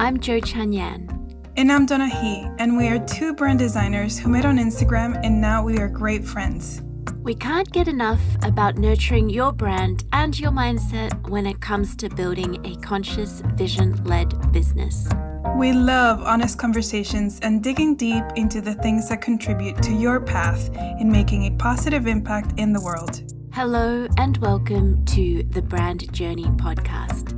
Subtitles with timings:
[0.00, 1.08] I'm Jo Chan Yan.
[1.56, 5.40] And I'm Donna He, and we are two brand designers who met on Instagram and
[5.40, 6.82] now we are great friends.
[7.16, 12.08] We can't get enough about nurturing your brand and your mindset when it comes to
[12.10, 15.08] building a conscious, vision led business.
[15.56, 20.70] We love honest conversations and digging deep into the things that contribute to your path
[21.00, 23.20] in making a positive impact in the world.
[23.52, 27.37] Hello, and welcome to the Brand Journey Podcast.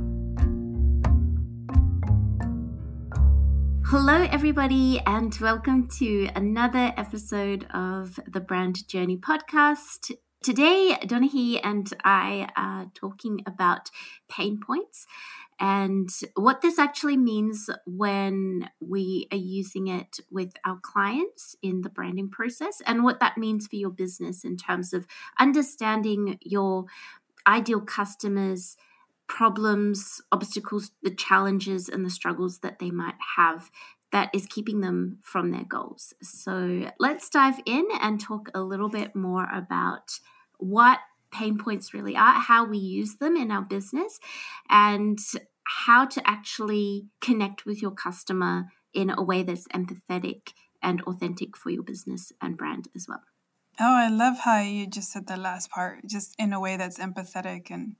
[3.91, 10.11] Hello, everybody, and welcome to another episode of the Brand Journey Podcast.
[10.41, 13.89] Today, Donahue and I are talking about
[14.29, 15.05] pain points
[15.59, 21.89] and what this actually means when we are using it with our clients in the
[21.89, 25.05] branding process, and what that means for your business in terms of
[25.37, 26.85] understanding your
[27.45, 28.77] ideal customers'
[29.31, 33.71] problems, obstacles, the challenges, and the struggles that they might have
[34.11, 36.13] that is keeping them from their goals.
[36.21, 40.19] So let's dive in and talk a little bit more about
[40.57, 40.99] what
[41.31, 44.19] pain points really are, how we use them in our business,
[44.69, 45.17] and
[45.85, 50.51] how to actually connect with your customer in a way that's empathetic
[50.83, 53.23] and authentic for your business and brand as well.
[53.79, 56.99] Oh, I love how you just said the last part, just in a way that's
[56.99, 57.95] empathetic and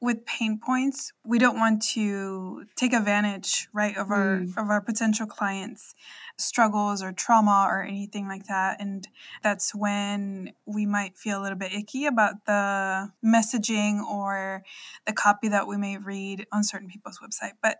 [0.00, 4.56] with pain points, we don't want to take advantage, right, of our mm.
[4.56, 5.94] of our potential clients'
[6.38, 8.80] struggles or trauma or anything like that.
[8.80, 9.08] And
[9.42, 14.62] that's when we might feel a little bit icky about the messaging or
[15.06, 17.52] the copy that we may read on certain people's website.
[17.62, 17.78] But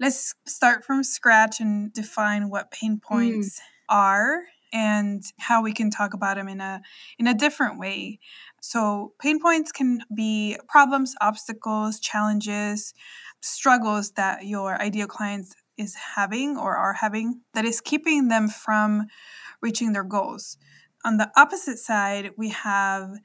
[0.00, 3.02] let's start from scratch and define what pain mm.
[3.02, 3.62] points mm.
[3.94, 6.82] are and how we can talk about them in a
[7.18, 8.18] in a different way
[8.66, 12.94] so, pain points can be problems, obstacles, challenges,
[13.42, 19.08] struggles that your ideal clients is having or are having that is keeping them from
[19.60, 20.56] reaching their goals.
[21.04, 23.18] On the opposite side, we have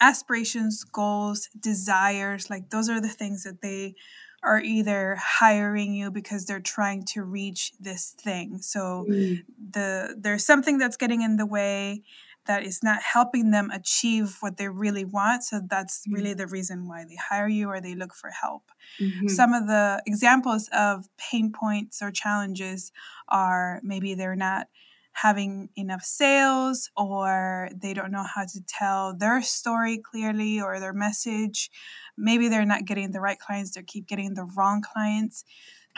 [0.00, 2.48] aspirations, goals, desires.
[2.48, 3.94] Like, those are the things that they
[4.42, 8.62] are either hiring you because they're trying to reach this thing.
[8.62, 9.44] So mm.
[9.70, 12.04] the there's something that's getting in the way
[12.48, 15.44] that is not helping them achieve what they really want.
[15.44, 16.14] So that's mm-hmm.
[16.14, 18.72] really the reason why they hire you or they look for help.
[19.00, 19.28] Mm-hmm.
[19.28, 22.90] Some of the examples of pain points or challenges
[23.28, 24.66] are maybe they're not
[25.12, 30.92] having enough sales or they don't know how to tell their story clearly or their
[30.92, 31.70] message.
[32.16, 35.44] Maybe they're not getting the right clients, they keep getting the wrong clients.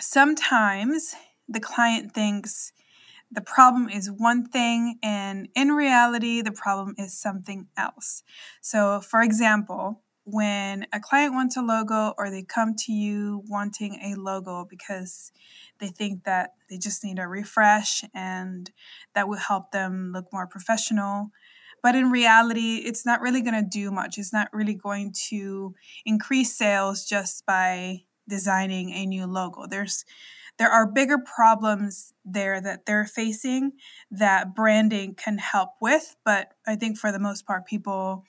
[0.01, 1.15] Sometimes
[1.49, 2.73] the client thinks,
[3.31, 8.23] the problem is one thing, and in reality, the problem is something else.
[8.61, 13.99] So, for example, when a client wants a logo or they come to you wanting
[14.03, 15.33] a logo because
[15.79, 18.71] they think that they just need a refresh and
[19.15, 21.31] that will help them look more professional.
[21.83, 24.19] But in reality, it's not really going to do much.
[24.19, 25.75] It's not really going to
[26.05, 29.67] increase sales just by designing a new logo.
[29.67, 30.05] There's
[30.61, 33.73] there are bigger problems there that they're facing
[34.11, 36.17] that branding can help with.
[36.23, 38.27] But I think for the most part, people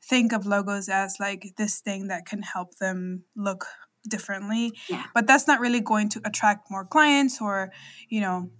[0.00, 3.66] think of logos as like this thing that can help them look
[4.08, 4.78] differently.
[4.88, 5.06] Yeah.
[5.12, 7.72] But that's not really going to attract more clients or,
[8.08, 8.50] you know,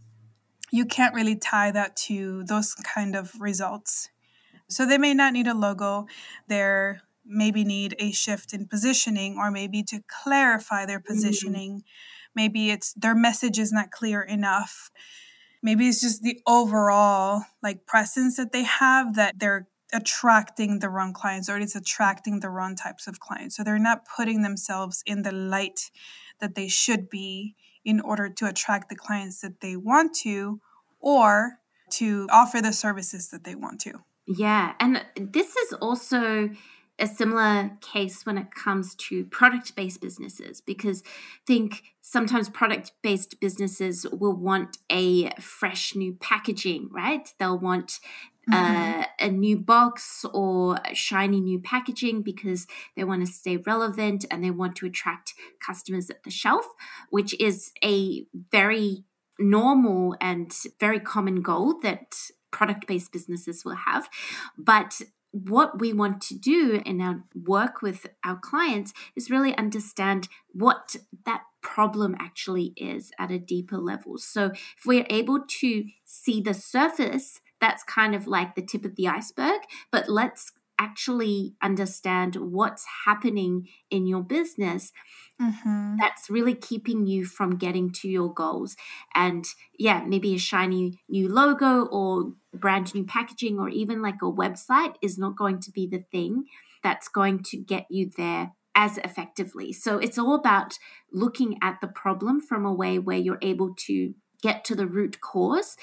[0.73, 4.09] you can't really tie that to those kind of results.
[4.69, 6.07] So they may not need a logo.
[6.49, 11.15] They're maybe need a shift in positioning or maybe to clarify their mm-hmm.
[11.15, 11.71] positioning.
[11.71, 14.91] Mm-hmm Maybe it's their message is not clear enough.
[15.63, 21.13] Maybe it's just the overall like presence that they have that they're attracting the wrong
[21.13, 23.57] clients or it's attracting the wrong types of clients.
[23.57, 25.91] So they're not putting themselves in the light
[26.41, 27.55] that they should be
[27.85, 30.61] in order to attract the clients that they want to
[31.01, 31.59] or
[31.91, 34.01] to offer the services that they want to.
[34.27, 34.75] Yeah.
[34.81, 36.51] And this is also
[36.99, 42.93] a similar case when it comes to product based businesses because I think sometimes product
[43.03, 47.29] based businesses will want a fresh new packaging, right?
[47.39, 47.99] They'll want
[48.51, 49.01] uh, mm-hmm.
[49.01, 52.67] uh, a new box or shiny new packaging because
[52.97, 55.35] they want to stay relevant and they want to attract
[55.65, 56.67] customers at the shelf,
[57.11, 59.05] which is a very
[59.39, 62.15] normal and very common goal that
[62.51, 64.09] product based businesses will have.
[64.59, 65.01] But
[65.33, 70.97] what we want to do in our work with our clients is really understand what
[71.25, 74.19] that problem actually is at a deeper level.
[74.19, 78.97] So, if we're able to see the surface, that's kind of like the tip of
[78.97, 80.53] the iceberg, but let's
[80.83, 84.91] actually understand what's happening in your business
[85.41, 85.97] mm-hmm.
[85.99, 88.75] that's really keeping you from getting to your goals.
[89.15, 89.45] And
[89.79, 94.97] yeah, maybe a shiny new logo or brand new packaging or even like a website
[95.01, 96.45] is not going to be the thing
[96.83, 99.73] that's going to get you there as effectively.
[99.73, 100.79] So it's all about
[101.13, 105.21] looking at the problem from a way where you're able to get to the root
[105.21, 105.77] cause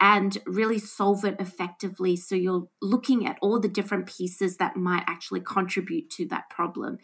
[0.00, 2.16] and really solve it effectively.
[2.16, 6.98] So you're looking at all the different pieces that might actually contribute to that problem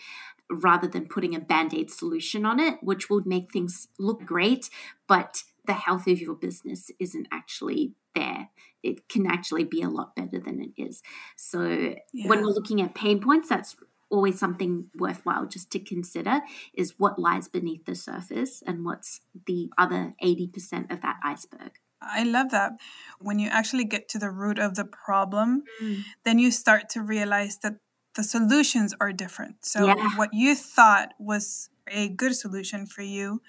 [0.50, 4.70] rather than putting a band aid solution on it, which will make things look great,
[5.06, 8.48] but the health of your business isn't actually there.
[8.82, 11.02] It can actually be a lot better than it is.
[11.34, 12.28] So yeah.
[12.28, 13.76] when we're looking at pain points, that's
[14.10, 16.40] always something worthwhile just to consider
[16.74, 21.72] is what lies beneath the surface and what's the other 80% of that iceberg.
[22.00, 22.72] I love that.
[23.18, 26.02] When you actually get to the root of the problem, mm.
[26.24, 27.76] then you start to realize that
[28.14, 29.64] the solutions are different.
[29.64, 30.16] So, yeah.
[30.16, 33.42] what you thought was a good solution for you,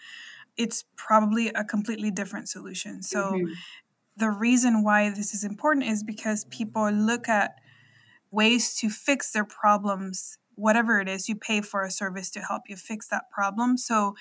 [0.56, 3.02] it's probably a completely different solution.
[3.02, 3.54] So, mm-hmm.
[4.16, 7.56] the reason why this is important is because people look at
[8.32, 12.64] ways to fix their problems whatever it is, you pay for a service to help
[12.68, 13.78] you fix that problem.
[13.78, 14.16] So,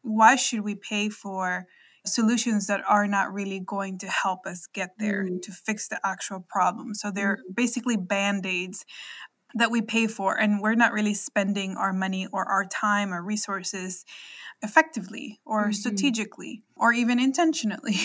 [0.00, 1.66] why should we pay for
[2.04, 5.40] solutions that are not really going to help us get there mm.
[5.42, 6.94] to fix the actual problem?
[6.94, 7.54] So, they're mm.
[7.54, 8.84] basically band aids
[9.54, 13.22] that we pay for, and we're not really spending our money or our time or
[13.22, 14.04] resources
[14.62, 15.72] effectively or mm-hmm.
[15.72, 17.96] strategically or even intentionally.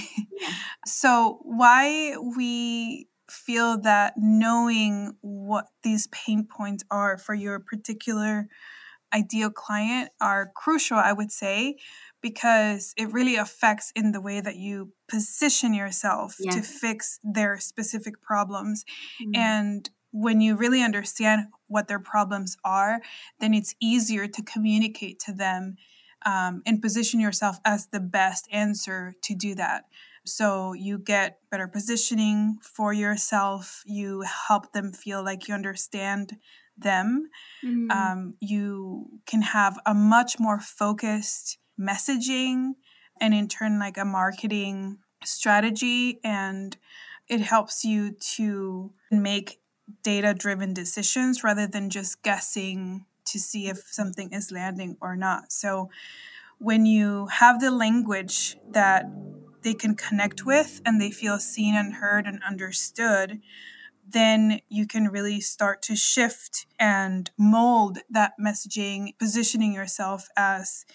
[0.41, 0.49] Yeah.
[0.85, 8.47] so, why we feel that knowing what these pain points are for your particular
[9.13, 11.77] ideal client are crucial, I would say,
[12.21, 16.55] because it really affects in the way that you position yourself yes.
[16.55, 18.83] to fix their specific problems.
[19.21, 19.35] Mm-hmm.
[19.35, 23.01] And when you really understand what their problems are,
[23.39, 25.75] then it's easier to communicate to them
[26.25, 29.85] um, and position yourself as the best answer to do that.
[30.27, 33.83] So you get better positioning for yourself.
[33.85, 36.37] You help them feel like you understand
[36.77, 37.29] them.
[37.65, 37.91] Mm.
[37.91, 42.73] Um, you can have a much more focused messaging
[43.21, 46.19] and, in turn, like a marketing strategy.
[46.23, 46.77] And
[47.27, 49.59] it helps you to make
[50.03, 55.51] data driven decisions rather than just guessing to see if something is landing or not.
[55.51, 55.89] So
[56.59, 59.05] when you have the language that
[59.63, 63.41] they can connect with and they feel seen and heard and understood,
[64.09, 70.85] then you can really start to shift and mold that messaging, positioning yourself as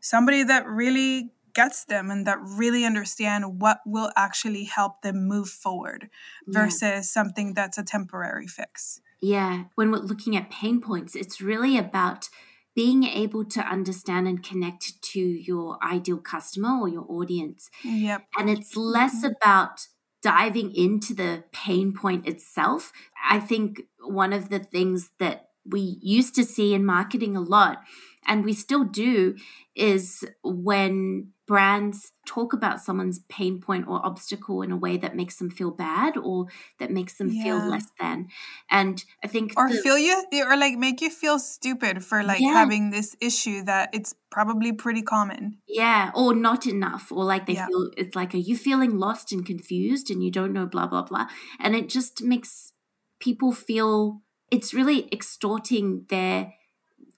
[0.00, 5.48] somebody that really gets them and that really understand what will actually help them move
[5.48, 6.10] forward
[6.46, 7.00] versus yeah.
[7.00, 9.00] something that's a temporary fix.
[9.20, 12.28] Yeah, when we're looking at pain points, it's really about
[12.74, 17.70] being able to understand and connect to your ideal customer or your audience.
[17.84, 18.26] Yep.
[18.36, 19.32] And it's less mm-hmm.
[19.40, 19.86] about
[20.22, 22.92] diving into the pain point itself.
[23.28, 27.82] I think one of the things that we used to see in marketing a lot,
[28.26, 29.36] and we still do,
[29.74, 35.36] is when brands talk about someone's pain point or obstacle in a way that makes
[35.36, 36.46] them feel bad or
[36.78, 37.42] that makes them yeah.
[37.42, 38.26] feel less than
[38.70, 42.40] and i think or the, feel you or like make you feel stupid for like
[42.40, 42.52] yeah.
[42.52, 47.54] having this issue that it's probably pretty common yeah or not enough or like they
[47.54, 47.66] yeah.
[47.66, 51.02] feel it's like are you feeling lost and confused and you don't know blah blah
[51.02, 51.26] blah
[51.60, 52.72] and it just makes
[53.20, 56.54] people feel it's really extorting their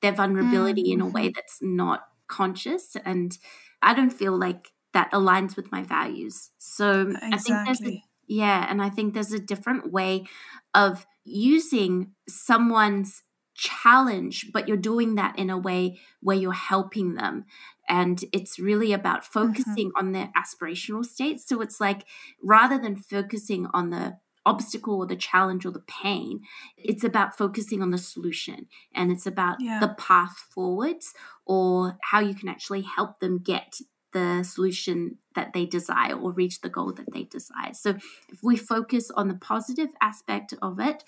[0.03, 1.01] their vulnerability mm-hmm.
[1.01, 1.33] in a way mm-hmm.
[1.37, 3.39] that's not conscious and
[3.83, 6.51] I don't feel like that aligns with my values.
[6.59, 7.31] So exactly.
[7.33, 10.27] I think there's a, yeah, and I think there's a different way
[10.75, 13.23] of using someone's
[13.55, 17.45] challenge, but you're doing that in a way where you're helping them.
[17.89, 19.41] And it's really about mm-hmm.
[19.41, 20.07] focusing mm-hmm.
[20.07, 21.41] on their aspirational state.
[21.41, 22.05] So it's like
[22.43, 26.41] rather than focusing on the obstacle or the challenge or the pain.
[26.79, 29.81] It's about focusing on the solution and it's about yeah.
[29.81, 31.13] the path forwards
[31.45, 33.81] or how you can actually help them get
[34.13, 37.75] the solution that they desire or reach the goal that they desire.
[37.75, 37.91] So
[38.31, 41.05] if we focus on the positive aspect of it,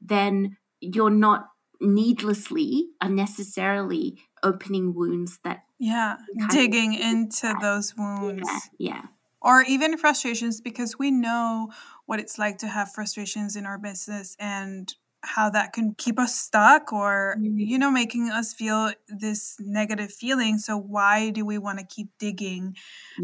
[0.00, 1.48] then you're not
[1.80, 6.16] needlessly unnecessarily opening wounds that yeah
[6.50, 9.02] digging into those wounds yeah, yeah
[9.42, 11.70] or even frustrations because we know
[12.06, 14.94] what it's like to have frustrations in our business and
[15.24, 17.58] how that can keep us stuck or mm-hmm.
[17.58, 22.08] you know making us feel this negative feeling so why do we want to keep
[22.18, 22.74] digging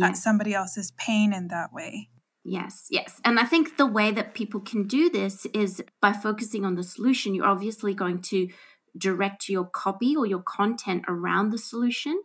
[0.02, 2.08] at somebody else's pain in that way
[2.44, 3.20] Yes, yes.
[3.26, 6.82] And I think the way that people can do this is by focusing on the
[6.82, 7.34] solution.
[7.34, 8.48] You're obviously going to
[8.96, 12.22] direct your copy or your content around the solution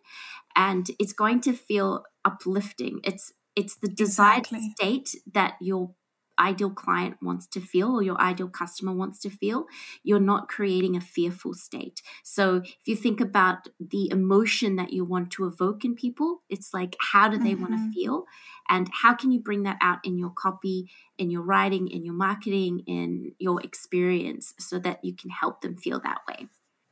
[0.56, 3.02] and it's going to feel uplifting.
[3.04, 4.72] It's it's the desired exactly.
[4.76, 5.92] state that your
[6.40, 9.66] ideal client wants to feel or your ideal customer wants to feel.
[10.04, 12.02] You're not creating a fearful state.
[12.24, 16.74] So if you think about the emotion that you want to evoke in people, it's
[16.74, 17.74] like how do they mm-hmm.
[17.74, 18.26] want to feel?
[18.70, 22.16] And how can you bring that out in your copy, in your writing, in your
[22.16, 26.48] marketing, in your experience so that you can help them feel that way?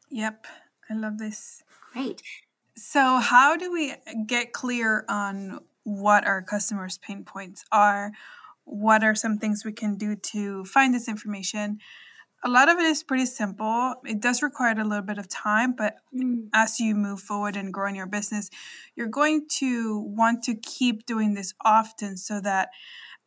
[0.10, 0.46] Yep.
[0.90, 1.64] I love this.
[1.94, 2.22] Great.
[2.76, 3.94] So, how do we
[4.26, 8.12] get clear on what our customers' pain points are?
[8.64, 11.80] What are some things we can do to find this information?
[12.44, 13.96] A lot of it is pretty simple.
[14.04, 16.48] It does require a little bit of time, but mm.
[16.54, 18.50] as you move forward and grow in your business,
[18.96, 22.70] you're going to want to keep doing this often so that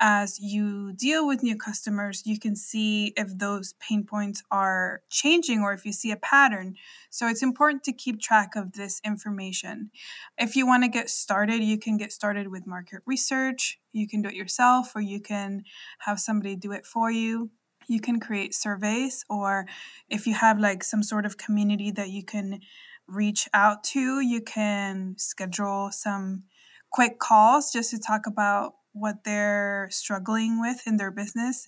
[0.00, 5.60] as you deal with new customers, you can see if those pain points are changing
[5.60, 6.74] or if you see a pattern.
[7.10, 9.90] So it's important to keep track of this information.
[10.36, 13.78] If you want to get started, you can get started with market research.
[13.92, 15.62] You can do it yourself or you can
[16.00, 17.50] have somebody do it for you.
[17.86, 19.66] You can create surveys, or
[20.08, 22.60] if you have like some sort of community that you can
[23.06, 26.44] reach out to, you can schedule some
[26.90, 31.66] quick calls just to talk about what they're struggling with in their business,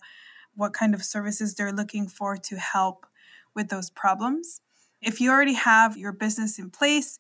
[0.55, 3.05] what kind of services they're looking for to help
[3.55, 4.61] with those problems.
[5.03, 7.19] If you already have your business in place,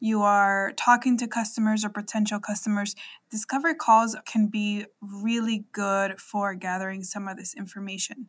[0.00, 2.96] you are talking to customers or potential customers,
[3.30, 8.28] discovery calls can be really good for gathering some of this information.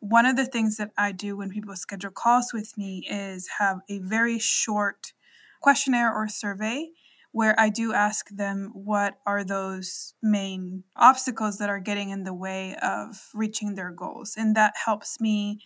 [0.00, 3.80] One of the things that I do when people schedule calls with me is have
[3.88, 5.14] a very short
[5.62, 6.90] questionnaire or survey
[7.36, 12.32] where I do ask them what are those main obstacles that are getting in the
[12.32, 14.36] way of reaching their goals.
[14.38, 15.60] And that helps me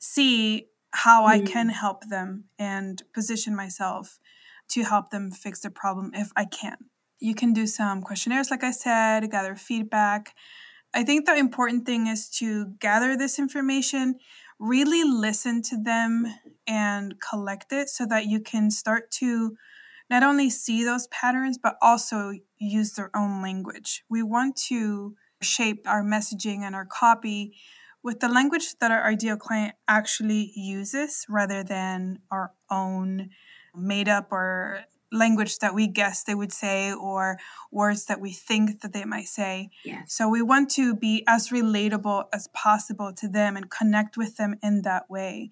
[0.00, 1.24] see how.
[1.24, 1.74] I can mm.
[1.74, 4.18] help them and position myself
[4.70, 6.76] to help them fix the problem if I can.
[7.20, 10.34] You can do some questionnaires, like I said, gather feedback.
[10.92, 14.16] I think the important thing is to gather this information,
[14.58, 16.26] really listen to them,
[16.66, 19.56] and collect it so that you can start to
[20.10, 24.04] not only see those patterns, but also use their own language.
[24.08, 27.54] We want to shape our messaging and our copy
[28.02, 33.30] with the language that our ideal client actually uses rather than our own
[33.74, 34.80] made up or
[35.12, 37.38] language that we guess they would say or
[37.70, 39.68] words that we think that they might say.
[39.84, 40.14] Yes.
[40.14, 44.56] So we want to be as relatable as possible to them and connect with them
[44.62, 45.50] in that way.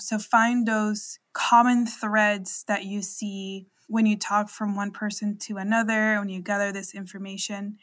[0.00, 5.58] So find those common threads that you see when you talk from one person to
[5.58, 7.76] another, when you gather this information,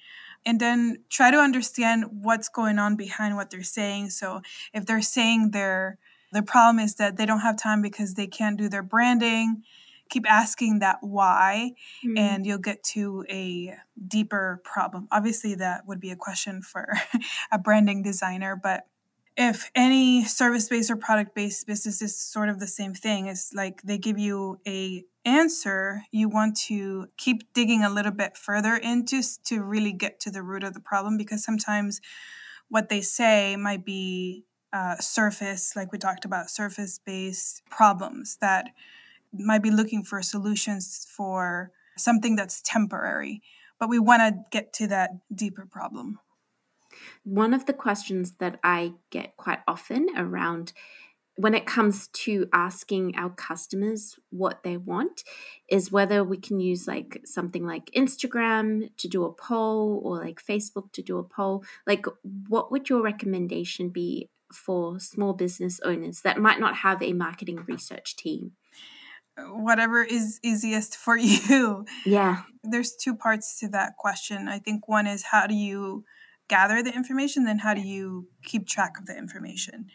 [0.43, 4.09] and then try to understand what's going on behind what they're saying.
[4.09, 4.41] So
[4.73, 5.99] if they're saying their
[6.31, 9.63] the problem is that they don't have time because they can't do their branding,
[10.09, 11.73] keep asking that why
[12.03, 12.17] mm.
[12.17, 13.75] and you'll get to a
[14.07, 15.07] deeper problem.
[15.11, 16.93] Obviously that would be a question for
[17.51, 18.87] a branding designer, but
[19.37, 23.97] if any service-based or product-based business is sort of the same thing, it's like they
[23.97, 29.61] give you a answer, you want to keep digging a little bit further into to
[29.61, 32.01] really get to the root of the problem because sometimes
[32.67, 38.69] what they say might be uh, surface, like we talked about, surface based problems that
[39.33, 43.41] might be looking for solutions for something that's temporary.
[43.79, 46.19] But we want to get to that deeper problem.
[47.23, 50.73] One of the questions that I get quite often around
[51.39, 55.23] when it comes to asking our customers what they want
[55.69, 60.43] is whether we can use like something like Instagram to do a poll or like
[60.43, 61.63] Facebook to do a poll.
[61.87, 62.05] Like,
[62.49, 67.63] what would your recommendation be for small business owners that might not have a marketing
[67.65, 68.51] research team?
[69.37, 71.85] Whatever is easiest for you.
[72.05, 72.41] Yeah.
[72.65, 74.49] There's two parts to that question.
[74.49, 76.03] I think one is how do you
[76.49, 79.85] gather the information, then how do you keep track of the information?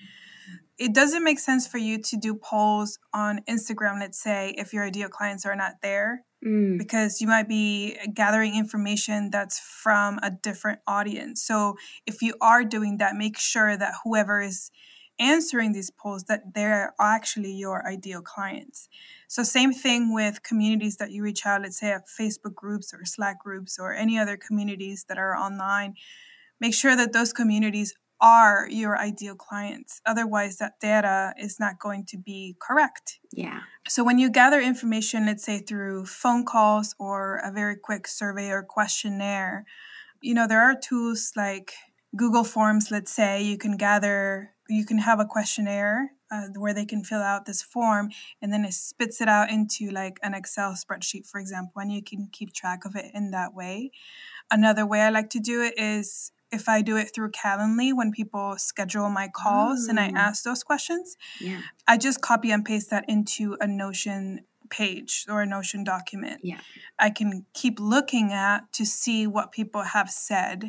[0.78, 4.84] It doesn't make sense for you to do polls on Instagram, let's say, if your
[4.84, 6.78] ideal clients are not there, mm.
[6.78, 11.42] because you might be gathering information that's from a different audience.
[11.42, 11.76] So
[12.06, 14.70] if you are doing that, make sure that whoever is
[15.18, 18.88] answering these polls that they're actually your ideal clients.
[19.28, 23.04] So same thing with communities that you reach out, let's say at Facebook groups or
[23.04, 25.94] Slack groups or any other communities that are online.
[26.60, 30.00] Make sure that those communities are your ideal clients.
[30.06, 33.20] Otherwise, that data is not going to be correct.
[33.30, 33.60] Yeah.
[33.86, 38.48] So, when you gather information, let's say through phone calls or a very quick survey
[38.48, 39.66] or questionnaire,
[40.22, 41.74] you know, there are tools like
[42.16, 46.86] Google Forms, let's say, you can gather, you can have a questionnaire uh, where they
[46.86, 48.08] can fill out this form
[48.40, 52.02] and then it spits it out into like an Excel spreadsheet, for example, and you
[52.02, 53.90] can keep track of it in that way.
[54.50, 58.12] Another way I like to do it is if I do it through Calendly when
[58.12, 60.16] people schedule my calls and I mm.
[60.16, 61.60] ask those questions, yeah.
[61.86, 66.40] I just copy and paste that into a Notion page or a Notion document.
[66.42, 66.60] Yeah.
[66.98, 70.64] I can keep looking at to see what people have said.
[70.64, 70.68] Uh,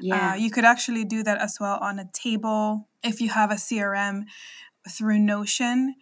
[0.00, 0.32] yeah.
[0.32, 3.54] Uh, you could actually do that as well on a table if you have a
[3.54, 4.24] CRM
[4.88, 5.94] through Notion.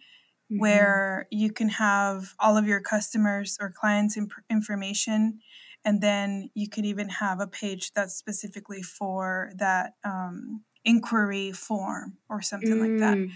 [0.51, 0.61] Mm-hmm.
[0.61, 5.41] Where you can have all of your customers or clients' imp- information
[5.85, 12.17] and then you could even have a page that's specifically for that um, inquiry form
[12.29, 12.81] or something mm.
[12.81, 13.17] like that.
[13.17, 13.31] Mm.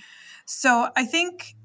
[0.46, 1.56] So I think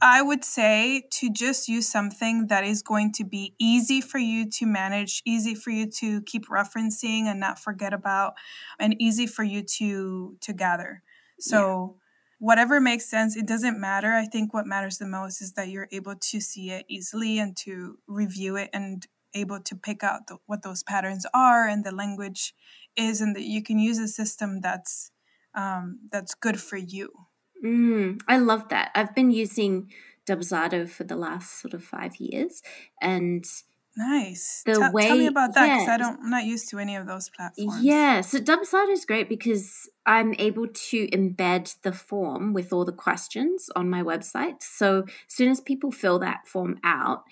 [0.00, 4.48] I would say to just use something that is going to be easy for you
[4.50, 8.34] to manage, easy for you to keep referencing and not forget about,
[8.78, 11.02] and easy for you to to gather.
[11.40, 12.04] So yeah.
[12.38, 14.12] whatever makes sense, it doesn't matter.
[14.12, 17.56] I think what matters the most is that you're able to see it easily and
[17.58, 19.04] to review it and
[19.34, 22.54] able to pick out the, what those patterns are and the language
[22.96, 25.10] is and that you can use a system that's
[25.54, 27.10] um, that's good for you
[27.64, 29.90] mm, i love that i've been using
[30.26, 32.62] dubsado for the last sort of five years
[33.00, 33.44] and
[33.98, 34.62] Nice.
[34.64, 35.94] The T- way, tell me about that because yeah.
[35.94, 37.82] I don't, I'm not used to any of those platforms.
[37.82, 42.92] Yeah, so Dubsado is great because I'm able to embed the form with all the
[42.92, 44.62] questions on my website.
[44.62, 47.24] So as soon as people fill that form out,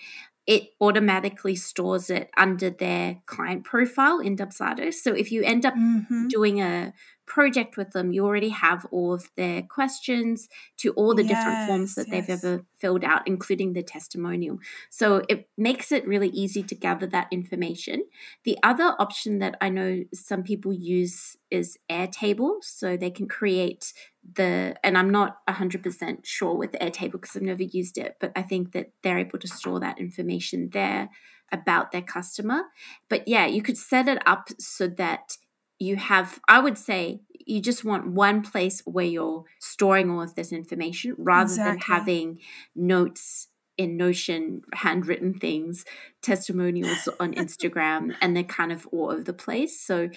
[0.47, 4.93] it automatically stores it under their client profile in Dubsado.
[4.93, 6.29] So if you end up mm-hmm.
[6.29, 6.93] doing a
[7.27, 11.67] project with them, you already have all of their questions to all the yes, different
[11.67, 12.25] forms that yes.
[12.27, 14.57] they've ever filled out, including the testimonial.
[14.89, 18.05] So it makes it really easy to gather that information.
[18.43, 22.63] The other option that I know some people use is Airtable.
[22.63, 23.93] So they can create
[24.35, 28.41] the, and I'm not 100% sure with Airtable because I've never used it, but I
[28.41, 31.09] think that they're able to store that information there
[31.51, 32.63] about their customer.
[33.09, 35.37] But yeah, you could set it up so that
[35.79, 40.35] you have, I would say, you just want one place where you're storing all of
[40.35, 41.71] this information rather exactly.
[41.71, 42.39] than having
[42.75, 45.85] notes in Notion, handwritten things,
[46.21, 49.79] testimonials on Instagram, and they're kind of all over the place.
[49.79, 50.09] So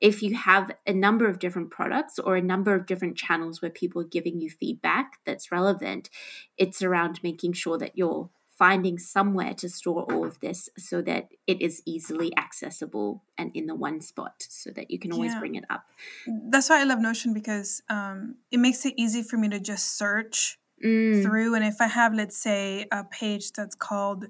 [0.00, 3.70] if you have a number of different products or a number of different channels where
[3.70, 6.10] people are giving you feedback that's relevant,
[6.58, 11.28] it's around making sure that you're finding somewhere to store all of this so that
[11.46, 15.38] it is easily accessible and in the one spot so that you can always yeah.
[15.38, 15.84] bring it up.
[16.26, 19.98] That's why I love Notion because um, it makes it easy for me to just
[19.98, 21.22] search mm.
[21.22, 21.54] through.
[21.54, 24.26] And if I have, let's say, a page that's called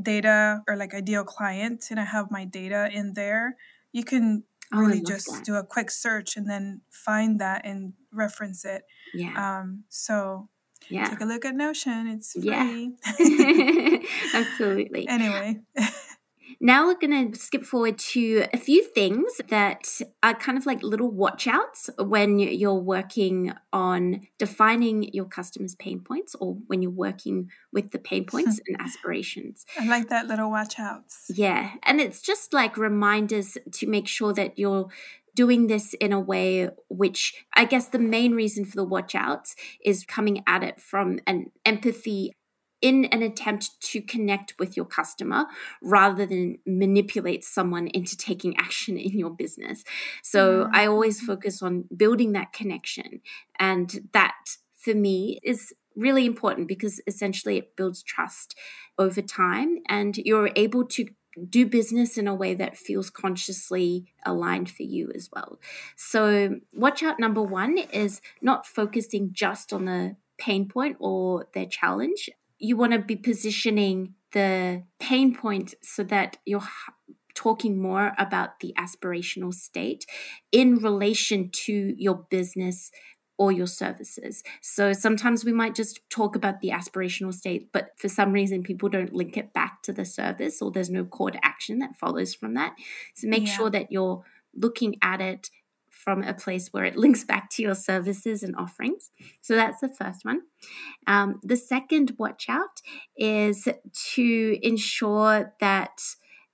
[0.00, 3.56] data or like ideal client and I have my data in there,
[3.92, 5.44] you can oh, really just that.
[5.44, 8.82] do a quick search and then find that and reference it.
[9.12, 9.34] Yeah.
[9.34, 10.48] Um, so
[10.90, 11.08] yeah.
[11.08, 12.08] Take a look at Notion.
[12.08, 12.44] It's free.
[12.44, 13.98] Yeah.
[14.34, 15.08] Absolutely.
[15.08, 15.60] anyway.
[16.60, 19.86] now we're going to skip forward to a few things that
[20.22, 26.34] are kind of like little watchouts when you're working on defining your customers' pain points
[26.40, 29.64] or when you're working with the pain points and aspirations.
[29.78, 31.26] I like that little watchouts.
[31.28, 31.72] Yeah.
[31.84, 34.88] And it's just like reminders to make sure that you're
[35.38, 39.54] doing this in a way which I guess the main reason for the watch outs
[39.84, 42.32] is coming at it from an empathy
[42.82, 45.46] in an attempt to connect with your customer
[45.80, 49.84] rather than manipulate someone into taking action in your business.
[50.24, 50.74] So mm-hmm.
[50.74, 53.20] I always focus on building that connection.
[53.60, 54.34] And that
[54.74, 58.56] for me is really important because essentially it builds trust
[58.98, 61.06] over time and you're able to
[61.46, 65.58] do business in a way that feels consciously aligned for you as well.
[65.96, 71.66] So, watch out number one is not focusing just on the pain point or their
[71.66, 72.30] challenge.
[72.58, 76.62] You want to be positioning the pain point so that you're
[77.34, 80.04] talking more about the aspirational state
[80.50, 82.90] in relation to your business
[83.38, 84.42] or your services.
[84.60, 88.88] So sometimes we might just talk about the aspirational state, but for some reason people
[88.88, 92.34] don't link it back to the service or there's no call to action that follows
[92.34, 92.74] from that.
[93.14, 93.56] So make yeah.
[93.56, 94.24] sure that you're
[94.54, 95.50] looking at it
[95.88, 99.10] from a place where it links back to your services and offerings.
[99.40, 100.42] So that's the first one.
[101.06, 102.82] Um, the second watch out
[103.16, 103.68] is
[104.14, 106.00] to ensure that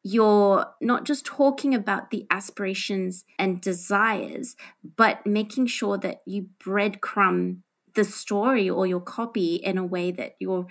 [0.04, 4.54] you're not just talking about the aspirations and desires,
[4.96, 7.56] but making sure that you breadcrumb
[7.94, 10.66] the story or your copy in a way that you're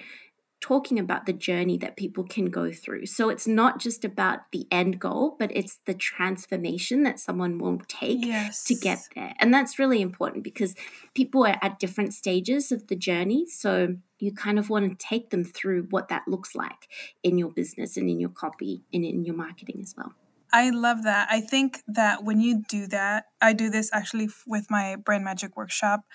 [0.64, 3.06] talking about the journey that people can go through.
[3.06, 7.82] So it's not just about the end goal, but it's the transformation that someone will
[7.90, 8.64] take yes.
[8.64, 9.34] to get there.
[9.40, 10.74] And that's really important because
[11.14, 13.46] people are at different stages of the journey.
[13.46, 16.88] So you kind of want to take them through what that looks like
[17.24, 20.14] in your business and in your copy and in your marketing as well.
[20.54, 21.28] I love that.
[21.30, 25.58] I think that when you do that, I do this actually with my brand magic
[25.58, 26.06] workshop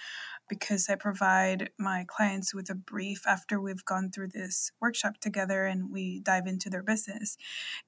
[0.49, 5.65] because I provide my clients with a brief after we've gone through this workshop together
[5.65, 7.37] and we dive into their business.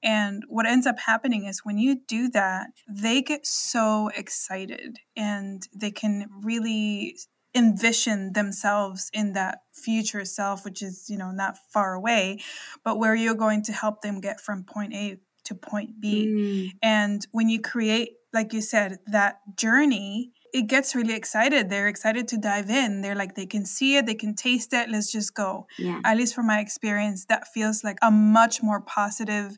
[0.03, 5.67] And what ends up happening is when you do that, they get so excited and
[5.75, 7.17] they can really
[7.53, 12.39] envision themselves in that future self which is you know not far away
[12.85, 16.69] but where you're going to help them get from point A to point B mm.
[16.81, 21.69] and when you create like you said that journey it gets really excited.
[21.69, 23.01] They're excited to dive in.
[23.01, 24.89] They're like, they can see it, they can taste it.
[24.89, 25.67] Let's just go.
[25.77, 26.01] Yeah.
[26.03, 29.57] At least from my experience, that feels like a much more positive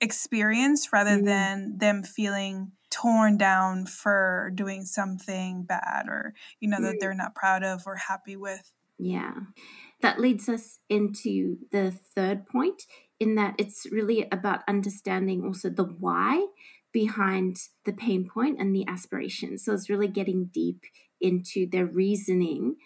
[0.00, 1.24] experience rather mm.
[1.24, 6.82] than them feeling torn down for doing something bad or, you know, mm.
[6.82, 8.72] that they're not proud of or happy with.
[8.98, 9.34] Yeah.
[10.00, 12.82] That leads us into the third point
[13.18, 16.46] in that it's really about understanding also the why
[16.94, 19.58] behind the pain point and the aspiration.
[19.58, 20.80] So it's really getting deep
[21.20, 22.76] into their reasoning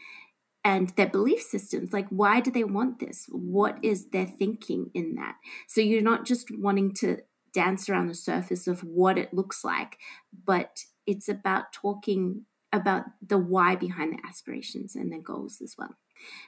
[0.64, 1.92] and their belief systems.
[1.92, 3.26] Like, why do they want this?
[3.28, 5.36] What is their thinking in that?
[5.68, 7.18] So you're not just wanting to
[7.52, 9.98] dance around the surface of what it looks like,
[10.44, 15.96] but it's about talking about the why behind the aspirations and the goals as well.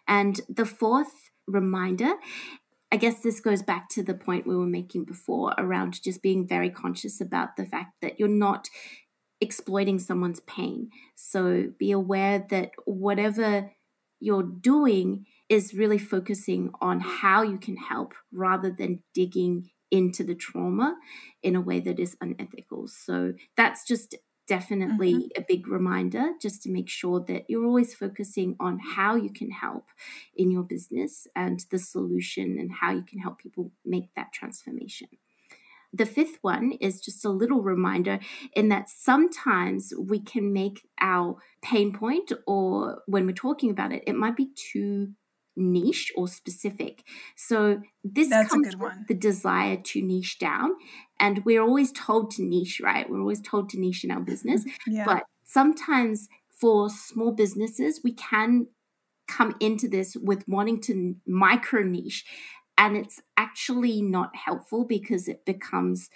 [0.08, 2.12] And the fourth reminder
[2.92, 6.46] I guess this goes back to the point we were making before around just being
[6.46, 8.68] very conscious about the fact that you're not
[9.40, 10.90] exploiting someone's pain.
[11.14, 13.70] So be aware that whatever
[14.18, 20.34] you're doing is really focusing on how you can help rather than digging into the
[20.34, 20.96] trauma
[21.42, 22.86] in a way that is unethical.
[22.86, 24.14] So that's just
[24.50, 25.40] definitely mm-hmm.
[25.40, 29.48] a big reminder just to make sure that you're always focusing on how you can
[29.48, 29.86] help
[30.34, 35.06] in your business and the solution and how you can help people make that transformation.
[35.92, 38.18] The fifth one is just a little reminder
[38.52, 44.02] in that sometimes we can make our pain point, or when we're talking about it,
[44.04, 45.12] it might be too
[45.60, 47.04] niche or specific.
[47.36, 50.70] So this That's comes with the desire to niche down.
[51.18, 53.08] And we're always told to niche, right?
[53.08, 54.64] We're always told to niche in our business.
[54.86, 55.04] yeah.
[55.04, 58.68] But sometimes for small businesses, we can
[59.28, 62.24] come into this with wanting to micro niche.
[62.76, 66.08] And it's actually not helpful because it becomes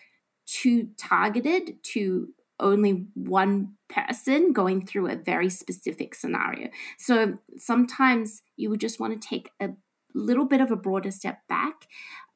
[0.46, 2.28] too targeted to
[2.60, 6.68] only one person going through a very specific scenario.
[6.98, 9.70] So sometimes you would just want to take a
[10.14, 11.86] little bit of a broader step back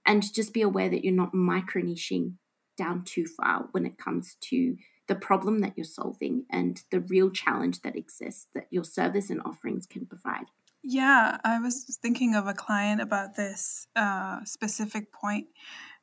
[0.05, 2.35] and just be aware that you're not micro niching
[2.77, 4.77] down too far when it comes to
[5.07, 9.41] the problem that you're solving and the real challenge that exists that your service and
[9.45, 10.47] offerings can provide.
[10.83, 15.49] Yeah, I was thinking of a client about this uh, specific point,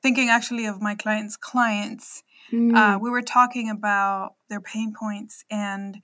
[0.06, 2.76] thinking actually of my client's clients Mm.
[2.76, 6.02] Uh, we were talking about their pain points, and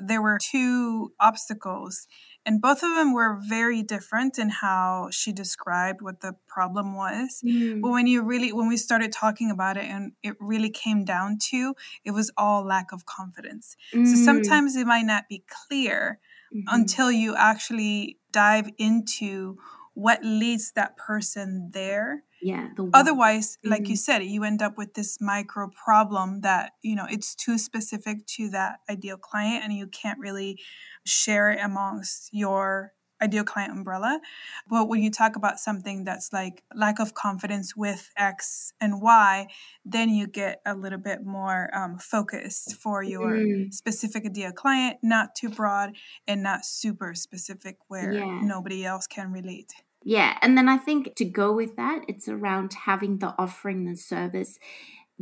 [0.00, 2.06] there were two obstacles,
[2.46, 7.42] and both of them were very different in how she described what the problem was.
[7.44, 7.80] Mm.
[7.80, 11.38] But when you really, when we started talking about it, and it really came down
[11.50, 13.76] to, it was all lack of confidence.
[13.92, 14.06] Mm.
[14.06, 16.18] So sometimes it might not be clear
[16.54, 16.66] mm-hmm.
[16.68, 19.58] until you actually dive into
[19.94, 23.70] what leads that person there yeah the otherwise mm-hmm.
[23.70, 24.20] like you mm-hmm.
[24.20, 28.50] said you end up with this micro problem that you know it's too specific to
[28.50, 30.60] that ideal client and you can't really
[31.06, 34.20] share it amongst your ideal client umbrella
[34.68, 39.46] but when you talk about something that's like lack of confidence with x and y
[39.84, 43.72] then you get a little bit more um, focused for your mm.
[43.72, 48.40] specific ideal client not too broad and not super specific where yeah.
[48.42, 49.72] nobody else can relate
[50.04, 50.36] yeah.
[50.42, 54.58] And then I think to go with that, it's around having the offering, the service,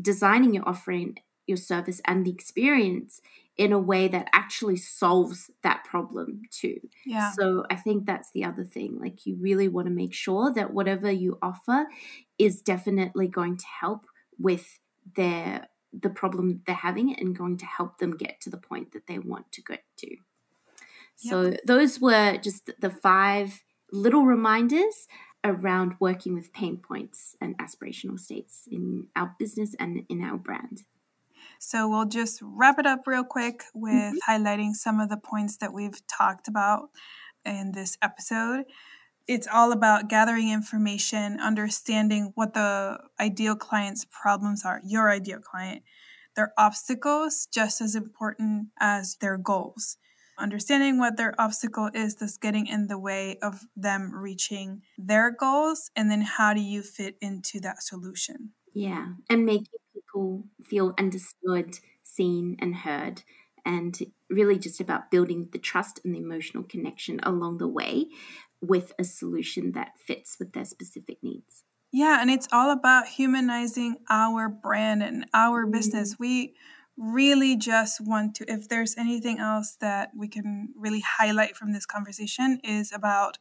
[0.01, 3.21] designing your offering, your service, and the experience
[3.57, 6.81] in a way that actually solves that problem too.
[7.07, 7.31] Yeah.
[7.33, 8.99] So I think that's the other thing.
[8.99, 11.87] Like you really want to make sure that whatever you offer
[12.38, 14.07] is definitely going to help
[14.38, 14.81] with
[15.14, 19.07] their the problem they're having and going to help them get to the point that
[19.07, 20.16] they want to get to.
[21.16, 21.61] So yep.
[21.66, 25.07] those were just the five little reminders
[25.44, 30.85] around working with pain points and aspirational states in our business and in our brand.
[31.59, 34.31] So we'll just wrap it up real quick with mm-hmm.
[34.31, 36.90] highlighting some of the points that we've talked about
[37.44, 38.64] in this episode.
[39.28, 45.83] it's all about gathering information, understanding what the ideal client's problems are, your ideal client,
[46.35, 49.96] their obstacles, just as important as their goals.
[50.38, 55.90] Understanding what their obstacle is that's getting in the way of them reaching their goals,
[55.95, 58.51] and then how do you fit into that solution?
[58.73, 63.23] Yeah, and making people feel understood, seen, and heard
[63.64, 68.07] and really just about building the trust and the emotional connection along the way
[68.61, 71.64] with a solution that fits with their specific needs.
[71.92, 75.73] Yeah, and it's all about humanizing our brand and our mm-hmm.
[75.73, 76.16] business.
[76.18, 76.55] We
[76.96, 81.87] really just want to if there's anything else that we can really highlight from this
[81.87, 83.38] conversation is about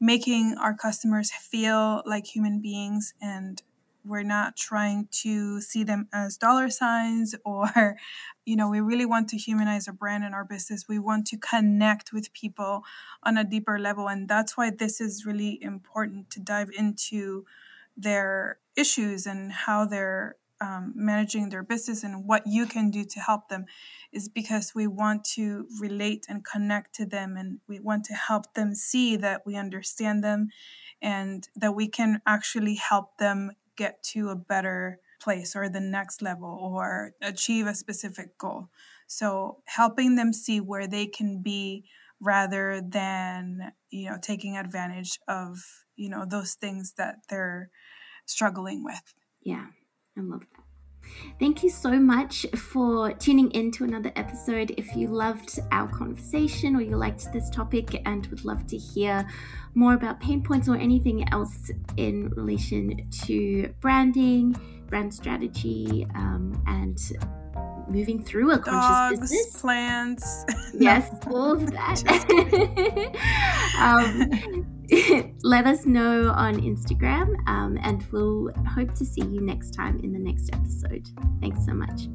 [0.00, 3.62] making our customers feel like human beings and
[4.04, 7.96] we're not trying to see them as dollar signs or
[8.44, 10.84] you know we really want to humanize our brand and our business.
[10.88, 12.82] We want to connect with people
[13.22, 14.08] on a deeper level.
[14.08, 17.46] And that's why this is really important to dive into
[17.96, 23.20] their issues and how they're um, managing their business and what you can do to
[23.20, 23.64] help them
[24.12, 28.54] is because we want to relate and connect to them and we want to help
[28.54, 30.48] them see that we understand them
[31.02, 36.22] and that we can actually help them get to a better place or the next
[36.22, 38.68] level or achieve a specific goal.
[39.06, 41.84] So helping them see where they can be
[42.20, 45.58] rather than, you know, taking advantage of,
[45.96, 47.70] you know, those things that they're
[48.26, 49.14] struggling with.
[49.42, 49.66] Yeah,
[50.16, 50.64] I love that.
[51.38, 54.72] Thank you so much for tuning in to another episode.
[54.76, 59.28] If you loved our conversation or you liked this topic and would love to hear
[59.74, 66.98] more about pain points or anything else in relation to branding, brand strategy, um, and
[67.88, 69.60] moving through a conscious Dogs, business.
[69.60, 70.44] plants.
[70.76, 72.02] Yes, all of that.
[73.78, 74.66] um,
[75.44, 80.12] let us know on Instagram, um, and we'll hope to see you next time in
[80.12, 81.08] the next episode.
[81.40, 82.08] Thanks so much.